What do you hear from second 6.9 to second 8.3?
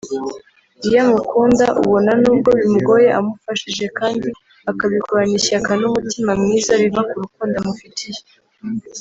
ku rukundo amufitiye